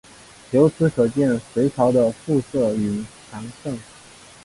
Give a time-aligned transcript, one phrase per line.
[0.49, 3.77] 由此可见的隋朝的富庶与强盛。